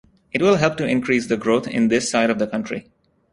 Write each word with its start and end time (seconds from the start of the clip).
It 0.33 0.41
will 0.41 0.55
help 0.55 0.77
to 0.77 0.87
increase 0.87 1.27
the 1.27 1.37
growth 1.37 1.67
in 1.67 1.89
this 1.89 2.09
side 2.09 2.31
of 2.31 2.39
the 2.39 2.47
country. 2.47 2.89